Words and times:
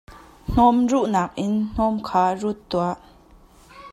Hnawm 0.51 0.77
ruhnak 0.91 1.31
in 1.43 1.53
hnawm 1.73 1.95
kha 2.07 2.23
rut 2.41 2.59
tuah. 2.69 2.97